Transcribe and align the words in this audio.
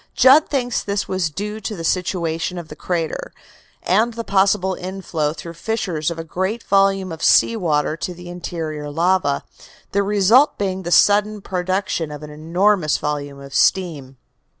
Judd 0.15 0.49
thinks 0.49 0.81
this 0.81 1.07
was 1.07 1.29
due 1.29 1.59
to 1.59 1.75
the 1.75 1.83
situation 1.83 2.57
of 2.57 2.69
the 2.69 2.75
crater, 2.75 3.31
and 3.83 4.15
the 4.15 4.23
possible 4.23 4.73
inflow 4.73 5.31
through 5.31 5.53
fissures 5.53 6.09
of 6.09 6.17
a 6.17 6.23
great 6.23 6.63
volume 6.63 7.11
of 7.11 7.21
sea 7.21 7.55
water 7.55 7.95
to 7.97 8.15
the 8.15 8.27
interior 8.27 8.89
lava, 8.89 9.43
the 9.91 10.01
result 10.01 10.57
being 10.57 10.81
the 10.81 10.91
sudden 10.91 11.39
production 11.39 12.09
of 12.09 12.23
an 12.23 12.31
enormous 12.31 12.97
volume 12.97 13.39
of 13.39 13.53
steam. 13.53 14.17